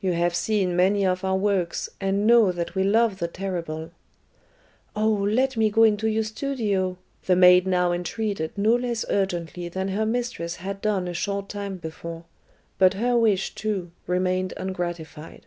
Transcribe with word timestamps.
You 0.00 0.12
have 0.12 0.36
seen 0.36 0.76
many 0.76 1.04
of 1.04 1.24
our 1.24 1.34
works, 1.36 1.88
and 2.00 2.28
know 2.28 2.52
that 2.52 2.76
we 2.76 2.84
love 2.84 3.18
the 3.18 3.26
terrible." 3.26 3.90
"Oh, 4.94 5.08
let 5.28 5.56
me 5.56 5.68
go 5.68 5.82
into 5.82 6.06
your 6.06 6.22
studio!" 6.22 6.96
the 7.26 7.34
maid 7.34 7.66
now 7.66 7.90
entreated 7.90 8.56
no 8.56 8.76
less 8.76 9.04
urgently 9.10 9.68
than 9.68 9.88
her 9.88 10.06
mistress 10.06 10.54
had 10.62 10.80
done 10.80 11.08
a 11.08 11.12
short 11.12 11.48
time 11.48 11.78
before, 11.78 12.22
but 12.78 12.94
her 12.94 13.18
wish, 13.18 13.56
too, 13.56 13.90
remained 14.06 14.54
ungratified. 14.56 15.46